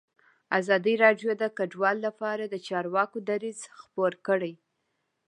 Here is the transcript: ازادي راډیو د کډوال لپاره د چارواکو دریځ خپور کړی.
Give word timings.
ازادي 0.59 0.93
راډیو 1.03 1.31
د 1.41 1.43
کډوال 1.57 1.97
لپاره 2.07 2.43
د 2.47 2.55
چارواکو 2.67 3.17
دریځ 3.29 3.59
خپور 3.79 4.13
کړی. 4.27 4.53